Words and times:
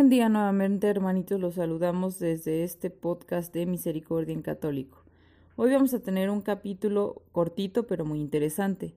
Buen 0.00 0.08
día 0.08 0.30
nuevamente 0.30 0.88
hermanitos, 0.88 1.38
los 1.38 1.56
saludamos 1.56 2.18
desde 2.18 2.64
este 2.64 2.88
podcast 2.88 3.52
de 3.52 3.66
Misericordia 3.66 4.32
en 4.32 4.40
Católico. 4.40 5.04
Hoy 5.56 5.72
vamos 5.72 5.92
a 5.92 6.00
tener 6.00 6.30
un 6.30 6.40
capítulo 6.40 7.20
cortito 7.32 7.86
pero 7.86 8.06
muy 8.06 8.18
interesante 8.18 8.94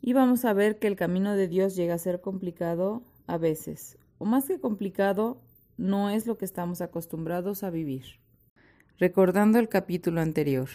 y 0.00 0.12
vamos 0.12 0.44
a 0.44 0.52
ver 0.52 0.78
que 0.78 0.86
el 0.86 0.94
camino 0.94 1.34
de 1.34 1.48
Dios 1.48 1.74
llega 1.74 1.94
a 1.94 1.98
ser 1.98 2.20
complicado 2.20 3.02
a 3.26 3.36
veces, 3.36 3.98
o 4.18 4.26
más 4.26 4.46
que 4.46 4.60
complicado, 4.60 5.42
no 5.76 6.08
es 6.08 6.28
lo 6.28 6.38
que 6.38 6.44
estamos 6.44 6.82
acostumbrados 6.82 7.64
a 7.64 7.70
vivir. 7.70 8.04
Recordando 8.96 9.58
el 9.58 9.68
capítulo 9.68 10.20
anterior, 10.20 10.68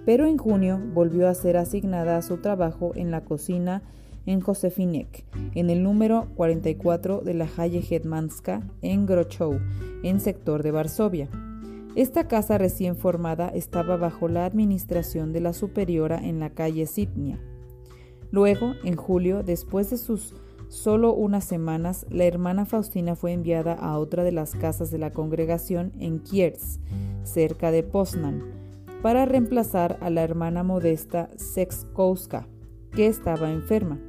pero 0.05 0.27
en 0.27 0.37
junio 0.37 0.79
volvió 0.93 1.27
a 1.27 1.33
ser 1.33 1.57
asignada 1.57 2.17
a 2.17 2.21
su 2.21 2.37
trabajo 2.37 2.91
en 2.95 3.09
la 3.09 3.21
cocina 3.21 3.81
en 4.25 4.41
Josefinek, 4.41 5.25
en 5.55 5.69
el 5.69 5.83
número 5.83 6.27
44 6.35 7.21
de 7.21 7.33
la 7.33 7.47
calle 7.47 7.83
Hetmanska 7.89 8.61
en 8.81 9.05
Grochow, 9.05 9.59
en 10.03 10.19
sector 10.19 10.63
de 10.63 10.71
Varsovia. 10.71 11.29
Esta 11.95 12.27
casa 12.27 12.57
recién 12.57 12.95
formada 12.95 13.49
estaba 13.49 13.97
bajo 13.97 14.27
la 14.27 14.45
administración 14.45 15.33
de 15.33 15.41
la 15.41 15.53
superiora 15.53 16.17
en 16.17 16.39
la 16.39 16.49
calle 16.51 16.85
Sitnia. 16.85 17.39
Luego, 18.33 18.73
en 18.83 18.95
julio, 18.95 19.43
después 19.43 19.91
de 19.91 19.97
sus 19.97 20.33
solo 20.67 21.13
unas 21.13 21.43
semanas, 21.43 22.07
la 22.09 22.23
hermana 22.23 22.65
Faustina 22.65 23.15
fue 23.15 23.31
enviada 23.31 23.73
a 23.73 23.99
otra 23.99 24.23
de 24.23 24.31
las 24.31 24.55
casas 24.55 24.89
de 24.89 24.97
la 24.97 25.11
congregación 25.11 25.93
en 25.99 26.17
Kierz, 26.17 26.79
cerca 27.21 27.69
de 27.69 27.83
Poznan, 27.83 28.41
para 29.03 29.25
reemplazar 29.25 29.99
a 30.01 30.09
la 30.09 30.23
hermana 30.23 30.63
modesta 30.63 31.29
Sexkowska, 31.35 32.47
que 32.91 33.05
estaba 33.05 33.51
enferma. 33.51 33.99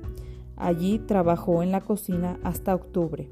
Allí 0.56 1.00
trabajó 1.00 1.62
en 1.62 1.70
la 1.70 1.82
cocina 1.82 2.38
hasta 2.44 2.74
octubre. 2.74 3.28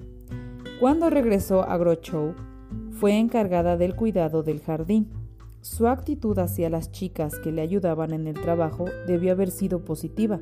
Cuando 0.79 1.09
regresó 1.09 1.63
a 1.63 1.79
Grochow, 1.79 2.35
fue 2.91 3.19
encargada 3.19 3.79
del 3.79 3.97
cuidado 3.97 4.43
del 4.43 4.61
jardín. 4.61 5.09
Su 5.63 5.89
actitud 5.89 6.39
hacia 6.39 6.69
las 6.69 6.93
chicas 6.93 7.39
que 7.39 7.51
le 7.51 7.63
ayudaban 7.63 8.13
en 8.13 8.27
el 8.27 8.35
trabajo 8.35 8.85
debió 9.07 9.33
haber 9.33 9.51
sido 9.51 9.87
positiva, 9.87 10.39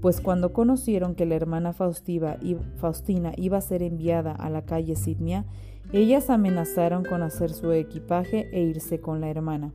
pues 0.00 0.20
cuando 0.20 0.52
conocieron 0.52 1.14
que 1.14 1.26
la 1.26 1.34
hermana 1.34 1.72
Faustina 1.72 3.32
iba 3.36 3.58
a 3.58 3.60
ser 3.60 3.82
enviada 3.82 4.32
a 4.32 4.48
la 4.48 4.62
calle 4.62 4.94
Sidmia, 4.94 5.44
ellas 5.92 6.30
amenazaron 6.30 7.04
con 7.04 7.22
hacer 7.22 7.50
su 7.50 7.72
equipaje 7.72 8.48
e 8.52 8.62
irse 8.62 9.00
con 9.00 9.20
la 9.20 9.28
hermana. 9.28 9.72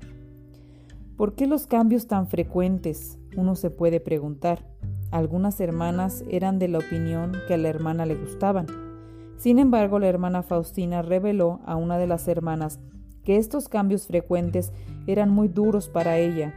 ¿Por 1.18 1.36
qué 1.36 1.48
los 1.48 1.68
cambios 1.68 2.08
tan 2.08 2.28
frecuentes? 2.28 3.18
Uno 3.36 3.56
se 3.56 3.70
puede 3.70 4.00
preguntar. 4.00 4.66
Algunas 5.12 5.60
hermanas 5.60 6.24
eran 6.30 6.58
de 6.58 6.68
la 6.70 6.80
opinión 6.80 7.34
que 7.48 7.56
a 7.56 7.58
la 7.58 7.70
hermana 7.70 8.06
le 8.06 8.16
gustaban. 8.16 8.68
Sin 9.38 9.60
embargo, 9.60 10.00
la 10.00 10.08
hermana 10.08 10.42
Faustina 10.42 11.02
reveló 11.02 11.60
a 11.66 11.76
una 11.76 11.98
de 11.98 12.08
las 12.08 12.28
hermanas 12.28 12.80
que 13.24 13.38
estos 13.38 13.70
cambios 13.70 14.08
frecuentes 14.08 14.72
eran 15.06 15.30
muy 15.30 15.48
duros 15.48 15.90
para 15.90 16.18
ella 16.18 16.54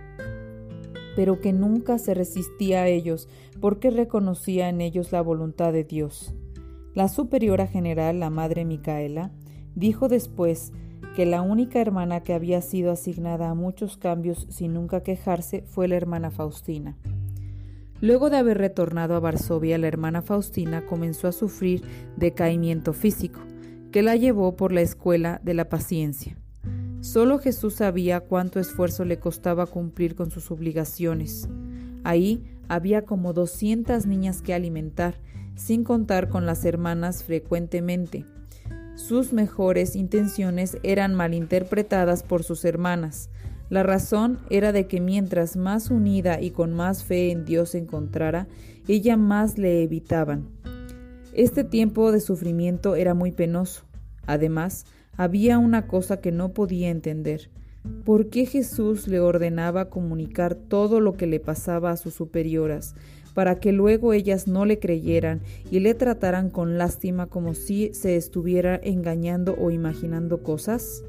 pero 1.16 1.41
que 1.41 1.53
nunca 1.53 1.99
se 1.99 2.15
resistía 2.15 2.82
a 2.82 2.88
ellos 2.88 3.28
porque 3.60 3.91
reconocía 3.91 4.69
en 4.69 4.82
ellos 4.82 5.10
la 5.10 5.22
voluntad 5.22 5.72
de 5.72 5.82
Dios. 5.82 6.34
La 6.94 7.09
superiora 7.09 7.66
general, 7.66 8.21
la 8.21 8.31
madre 8.31 8.65
Micaela, 8.65 9.32
dijo 9.75 10.09
después 10.09 10.72
que 11.16 11.27
la 11.27 11.41
única 11.41 11.81
hermana 11.81 12.22
que 12.22 12.34
había 12.34 12.60
sido 12.60 12.93
asignada 12.93 13.50
a 13.50 13.54
muchos 13.54 13.97
cambios 13.97 14.47
sin 14.50 14.75
nunca 14.75 15.03
quejarse 15.03 15.62
fue 15.66 15.88
la 15.88 15.97
hermana 15.97 16.31
Faustina. 16.31 16.97
Luego 18.03 18.28
de 18.28 18.37
haber 18.37 18.59
retornado 18.59 19.15
a 19.16 19.21
Varsovia, 19.21 19.78
la 19.78 19.88
hermana 19.88 20.21
Faustina 20.21 20.84
comenzó 20.84 21.28
a 21.28 21.33
sufrir 21.33 21.83
decaimiento 22.16 22.93
físico, 22.93 23.41
que 23.91 24.03
la 24.03 24.16
llevó 24.16 24.56
por 24.56 24.72
la 24.72 24.83
escuela 24.83 25.41
de 25.43 25.54
la 25.54 25.71
paciencia. 25.71 26.37
Solo 27.06 27.39
Jesús 27.39 27.75
sabía 27.75 28.19
cuánto 28.19 28.59
esfuerzo 28.59 29.05
le 29.05 29.21
costaba 29.21 29.67
cumplir 29.67 30.17
con 30.17 30.33
sus 30.33 30.50
obligaciones. 30.50 31.49
Ahí 32.03 32.43
había 32.67 33.05
como 33.05 33.33
200 33.33 34.06
niñas 34.06 34.43
que 34.43 34.55
alimentar, 34.55 35.21
sin 35.55 35.84
contar 35.84 36.28
con 36.28 36.47
las 36.47 36.65
hermanas 36.65 37.22
frecuentemente. 37.22 38.27
Sus 38.97 39.33
mejores 39.33 39.95
intenciones 39.95 40.78
eran 40.83 41.15
malinterpretadas 41.15 42.25
por 42.25 42.43
sus 42.43 42.65
hermanas. 42.65 43.31
La 43.71 43.84
razón 43.84 44.41
era 44.50 44.72
de 44.72 44.89
que 44.89 45.00
mientras 45.00 45.56
más 45.56 45.93
unida 45.93 46.41
y 46.41 46.50
con 46.50 46.75
más 46.75 47.05
fe 47.05 47.31
en 47.31 47.45
Dios 47.45 47.71
se 47.71 47.78
encontrara, 47.78 48.49
ella 48.89 49.16
más 49.16 49.59
le 49.59 49.84
evitaban. 49.84 50.49
Este 51.33 51.62
tiempo 51.62 52.11
de 52.11 52.19
sufrimiento 52.19 52.97
era 52.97 53.15
muy 53.15 53.31
penoso. 53.31 53.84
Además, 54.27 54.87
había 55.16 55.59
una 55.59 55.87
cosa 55.87 56.21
que 56.21 56.32
no 56.32 56.53
podía 56.53 56.91
entender. 56.91 57.50
¿Por 58.04 58.28
qué 58.31 58.47
Jesús 58.47 59.09
le 59.09 59.21
ordenaba 59.21 59.91
comunicar 59.91 60.54
todo 60.54 61.01
lo 61.01 61.16
que 61.16 61.27
le 61.27 61.41
pasaba 61.41 61.91
a 61.91 61.97
sus 61.97 62.15
superioras, 62.15 62.95
para 63.34 63.60
que 63.60 63.71
luego 63.72 64.13
ellas 64.13 64.48
no 64.48 64.65
le 64.65 64.78
creyeran 64.78 65.42
y 65.71 65.80
le 65.80 65.95
trataran 65.95 66.51
con 66.51 66.78
lástima 66.78 67.27
como 67.27 67.54
si 67.54 67.92
se 67.95 68.16
estuviera 68.16 68.80
engañando 68.83 69.57
o 69.59 69.71
imaginando 69.71 70.42
cosas? 70.42 71.04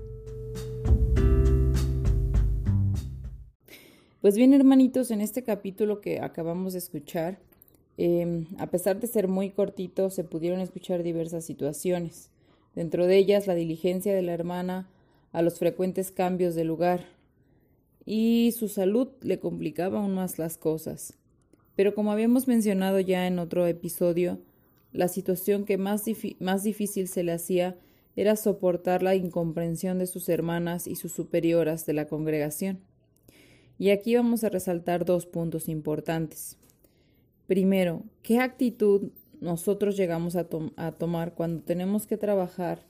Pues 4.21 4.35
bien, 4.35 4.53
hermanitos, 4.53 5.09
en 5.11 5.21
este 5.21 5.43
capítulo 5.43 6.01
que 6.01 6.19
acabamos 6.19 6.73
de 6.73 6.79
escuchar, 6.79 7.39
em, 7.97 8.45
a 8.57 8.67
pesar 8.67 8.99
de 8.99 9.07
ser 9.07 9.27
muy 9.27 9.49
cortito, 9.49 10.09
se 10.09 10.23
pudieron 10.23 10.59
escuchar 10.59 11.01
diversas 11.01 11.45
situaciones 11.45 12.29
dentro 12.77 13.07
de 13.07 13.17
ellas 13.17 13.47
la 13.47 13.55
diligencia 13.55 14.13
de 14.13 14.21
la 14.21 14.33
hermana 14.33 14.87
a 15.31 15.41
los 15.41 15.57
frecuentes 15.57 16.11
cambios 16.11 16.53
de 16.53 16.63
lugar, 16.63 17.05
y 18.05 18.53
su 18.55 18.67
salud 18.67 19.07
le 19.21 19.39
complicaba 19.39 19.97
aún 19.97 20.13
más 20.13 20.37
las 20.37 20.59
cosas. 20.59 21.15
Pero 21.75 21.95
como 21.95 22.11
habíamos 22.11 22.47
mencionado 22.47 22.99
ya 22.99 23.25
en 23.25 23.39
otro 23.39 23.65
episodio, 23.65 24.37
la 24.93 25.07
situación 25.07 25.65
que 25.65 25.79
más, 25.79 26.03
más 26.39 26.63
difícil 26.63 27.07
se 27.07 27.23
le 27.23 27.31
hacía 27.31 27.75
era 28.15 28.35
soportar 28.35 29.01
la 29.01 29.15
incomprensión 29.15 29.97
de 29.97 30.05
sus 30.05 30.29
hermanas 30.29 30.85
y 30.85 30.97
sus 30.97 31.11
superioras 31.11 31.87
de 31.87 31.93
la 31.93 32.05
congregación. 32.05 32.79
Y 33.79 33.89
aquí 33.89 34.15
vamos 34.15 34.43
a 34.43 34.49
resaltar 34.49 35.03
dos 35.03 35.25
puntos 35.25 35.67
importantes. 35.67 36.57
Primero, 37.47 38.03
¿qué 38.21 38.37
actitud 38.37 39.09
nosotros 39.41 39.97
llegamos 39.97 40.35
a, 40.35 40.45
tomar 40.45 41.33
cuando 41.33 41.63
tenemos 41.63 42.07
que 42.07 42.17
trabajar 42.17 42.85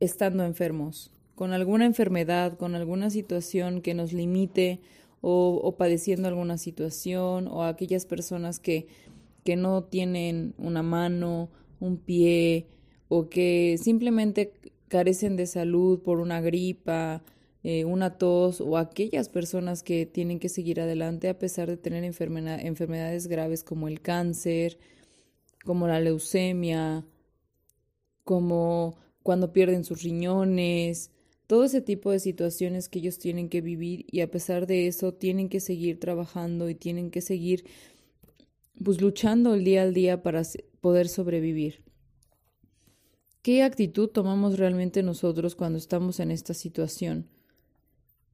estando 0.00 0.44
enfermos, 0.44 1.10
con 1.34 1.52
alguna 1.52 1.86
enfermedad, 1.86 2.56
con 2.56 2.74
alguna 2.74 3.10
situación 3.10 3.80
que 3.80 3.94
nos 3.94 4.12
limite 4.12 4.80
o, 5.20 5.74
padeciendo 5.78 6.28
alguna 6.28 6.58
situación 6.58 7.48
o 7.48 7.64
aquellas 7.64 8.04
personas 8.04 8.60
que, 8.60 8.86
que 9.42 9.56
no 9.56 9.84
tienen 9.84 10.54
una 10.58 10.82
mano, 10.82 11.48
un 11.80 11.96
pie 11.96 12.66
o 13.08 13.28
que 13.28 13.78
simplemente 13.80 14.52
carecen 14.88 15.36
de 15.36 15.46
salud 15.46 16.00
por 16.00 16.20
una 16.20 16.40
gripa, 16.40 17.22
eh, 17.64 17.86
una 17.86 18.18
tos 18.18 18.60
o 18.60 18.76
aquellas 18.76 19.30
personas 19.30 19.82
que 19.82 20.04
tienen 20.04 20.38
que 20.38 20.50
seguir 20.50 20.80
adelante 20.82 21.30
a 21.30 21.38
pesar 21.38 21.68
de 21.68 21.78
tener 21.78 22.04
enfermedades 22.04 23.26
graves 23.26 23.64
como 23.64 23.88
el 23.88 24.02
cáncer, 24.02 24.78
como 25.64 25.88
la 25.88 25.98
leucemia, 25.98 27.06
como 28.22 28.98
cuando 29.22 29.52
pierden 29.54 29.84
sus 29.84 30.02
riñones, 30.02 31.10
todo 31.46 31.64
ese 31.64 31.80
tipo 31.80 32.10
de 32.10 32.20
situaciones 32.20 32.90
que 32.90 32.98
ellos 32.98 33.18
tienen 33.18 33.48
que 33.48 33.62
vivir 33.62 34.04
y 34.10 34.20
a 34.20 34.30
pesar 34.30 34.66
de 34.66 34.86
eso 34.86 35.14
tienen 35.14 35.48
que 35.48 35.60
seguir 35.60 35.98
trabajando 35.98 36.68
y 36.68 36.74
tienen 36.74 37.10
que 37.10 37.22
seguir 37.22 37.64
pues 38.82 39.00
luchando 39.00 39.54
el 39.54 39.64
día 39.64 39.82
al 39.82 39.94
día 39.94 40.22
para 40.22 40.42
poder 40.82 41.08
sobrevivir. 41.08 41.82
¿Qué 43.40 43.62
actitud 43.62 44.08
tomamos 44.08 44.58
realmente 44.58 45.02
nosotros 45.02 45.54
cuando 45.54 45.78
estamos 45.78 46.20
en 46.20 46.30
esta 46.30 46.52
situación? 46.52 47.30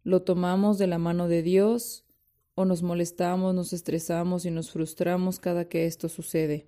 ¿Lo 0.02 0.22
tomamos 0.22 0.78
de 0.78 0.86
la 0.86 0.98
mano 0.98 1.28
de 1.28 1.42
Dios 1.42 2.04
o 2.54 2.64
nos 2.64 2.82
molestamos, 2.82 3.54
nos 3.54 3.72
estresamos 3.72 4.44
y 4.46 4.50
nos 4.50 4.70
frustramos 4.70 5.38
cada 5.38 5.68
que 5.68 5.86
esto 5.86 6.08
sucede? 6.08 6.66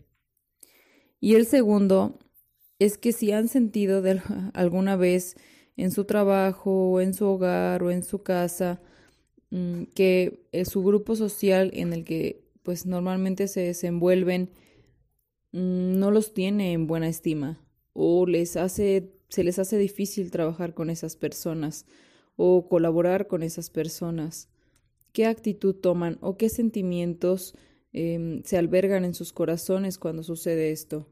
Y 1.21 1.35
el 1.37 1.47
segundo 1.47 2.19
es 2.79 2.99
que 2.99 3.13
si 3.13 3.33
han 3.33 3.49
sentido 3.49 4.03
alguna 4.55 4.97
vez 4.97 5.37
en 5.77 5.91
su 5.91 6.05
trabajo 6.05 6.91
o 6.91 7.01
en 7.01 7.15
su 7.15 7.27
hogar 7.27 7.83
o 7.83 7.91
en 7.91 8.03
su 8.03 8.23
casa 8.23 8.81
mm, 9.51 9.85
que 9.95 10.47
su 10.65 10.83
grupo 10.83 11.17
social 11.17 11.71
en 11.75 11.93
el 11.93 12.05
que 12.05 12.45
pues 12.63 12.87
normalmente 12.87 13.49
se 13.49 13.61
desenvuelven 13.61 14.51
mm, 15.53 15.99
no 15.99 16.11
los 16.11 16.35
tiene 16.35 16.73
en 16.73 16.87
buena 16.87 17.09
estima 17.09 17.65
o 17.93 18.27
les 18.27 18.57
hace 18.57 19.13
se 19.29 19.45
les 19.45 19.59
hace 19.59 19.79
difícil 19.79 20.31
trabajar 20.31 20.75
con 20.75 20.91
esas 20.91 21.17
personas 21.17 21.87
o 22.45 22.67
colaborar 22.69 23.29
con 23.29 23.45
esas 23.45 23.71
personas. 23.71 24.49
¿Qué 25.13 25.27
actitud 25.27 25.77
toman 25.77 26.19
o 26.21 26.37
qué 26.37 26.49
sentimientos 26.49 27.55
em, 27.93 28.43
se 28.43 28.59
albergan 28.59 29.05
en 29.05 29.15
sus 29.15 29.33
corazones 29.33 29.97
cuando 29.97 30.25
sucede 30.25 30.73
esto? 30.73 31.07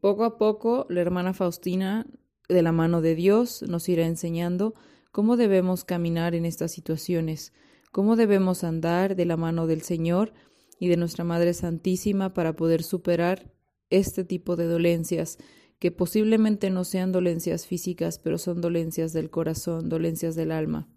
Poco 0.00 0.24
a 0.24 0.38
poco, 0.38 0.86
la 0.88 1.02
hermana 1.02 1.34
Faustina, 1.34 2.04
de 2.48 2.62
la 2.62 2.72
mano 2.72 3.00
de 3.00 3.14
Dios, 3.14 3.62
nos 3.62 3.88
irá 3.88 4.04
enseñando 4.04 4.74
cómo 5.12 5.36
debemos 5.36 5.84
caminar 5.84 6.34
en 6.34 6.46
estas 6.46 6.72
situaciones, 6.72 7.52
cómo 7.92 8.16
debemos 8.16 8.64
andar 8.64 9.14
de 9.14 9.24
la 9.24 9.36
mano 9.36 9.68
del 9.68 9.82
Señor 9.82 10.32
y 10.80 10.88
de 10.88 10.96
nuestra 10.96 11.22
Madre 11.22 11.54
Santísima 11.54 12.34
para 12.34 12.56
poder 12.56 12.82
superar 12.82 13.52
este 13.88 14.24
tipo 14.24 14.56
de 14.56 14.66
dolencias, 14.66 15.38
que 15.82 15.90
posiblemente 15.90 16.70
no 16.70 16.84
sean 16.84 17.10
dolencias 17.10 17.66
físicas, 17.66 18.20
pero 18.20 18.38
son 18.38 18.60
dolencias 18.60 19.12
del 19.12 19.30
corazón, 19.30 19.88
dolencias 19.88 20.36
del 20.36 20.52
alma. 20.52 20.88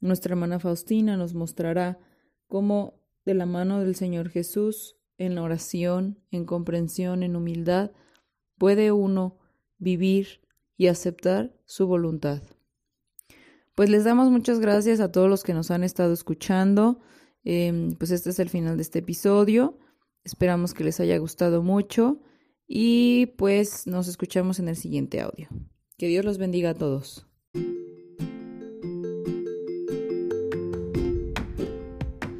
Nuestra 0.00 0.32
hermana 0.32 0.58
Faustina 0.58 1.18
nos 1.18 1.34
mostrará 1.34 1.98
cómo 2.46 3.02
de 3.26 3.34
la 3.34 3.44
mano 3.44 3.80
del 3.80 3.96
Señor 3.96 4.30
Jesús, 4.30 4.96
en 5.18 5.34
la 5.34 5.42
oración, 5.42 6.20
en 6.30 6.46
comprensión, 6.46 7.22
en 7.22 7.36
humildad, 7.36 7.90
puede 8.56 8.92
uno 8.92 9.36
vivir 9.76 10.40
y 10.78 10.86
aceptar 10.86 11.54
su 11.66 11.86
voluntad. 11.86 12.42
Pues 13.74 13.90
les 13.90 14.04
damos 14.04 14.30
muchas 14.30 14.58
gracias 14.58 15.00
a 15.00 15.12
todos 15.12 15.28
los 15.28 15.42
que 15.42 15.52
nos 15.52 15.70
han 15.70 15.84
estado 15.84 16.14
escuchando. 16.14 16.98
Em, 17.44 17.94
pues 17.94 18.10
este 18.10 18.30
es 18.30 18.38
el 18.38 18.48
final 18.48 18.78
de 18.78 18.84
este 18.84 19.00
episodio. 19.00 19.78
Esperamos 20.24 20.72
que 20.72 20.84
les 20.84 20.98
haya 20.98 21.18
gustado 21.18 21.62
mucho 21.62 22.22
y 22.68 23.26
pues 23.36 23.86
nos 23.86 24.06
escuchamos 24.06 24.58
en 24.58 24.68
el 24.68 24.76
siguiente 24.76 25.22
audio. 25.22 25.48
Que 25.96 26.06
Dios 26.06 26.24
los 26.24 26.38
bendiga 26.38 26.70
a 26.70 26.74
todos. 26.74 27.26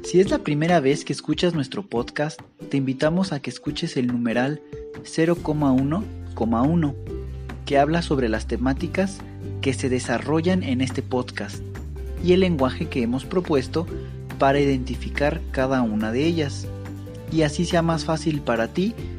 Si 0.03 0.19
es 0.19 0.29
la 0.29 0.39
primera 0.39 0.79
vez 0.79 1.03
que 1.03 1.13
escuchas 1.13 1.53
nuestro 1.53 1.87
podcast, 1.87 2.39
te 2.69 2.77
invitamos 2.77 3.33
a 3.33 3.41
que 3.41 3.49
escuches 3.49 3.97
el 3.97 4.07
numeral 4.07 4.61
0,1,1, 5.03 6.95
que 7.65 7.77
habla 7.77 8.01
sobre 8.01 8.29
las 8.29 8.47
temáticas 8.47 9.19
que 9.61 9.73
se 9.73 9.89
desarrollan 9.89 10.63
en 10.63 10.81
este 10.81 11.01
podcast 11.01 11.61
y 12.23 12.33
el 12.33 12.39
lenguaje 12.39 12.87
que 12.87 13.03
hemos 13.03 13.25
propuesto 13.25 13.85
para 14.39 14.59
identificar 14.59 15.41
cada 15.51 15.81
una 15.81 16.11
de 16.11 16.25
ellas, 16.25 16.67
y 17.31 17.43
así 17.43 17.65
sea 17.65 17.81
más 17.81 18.05
fácil 18.05 18.41
para 18.41 18.69
ti 18.69 18.95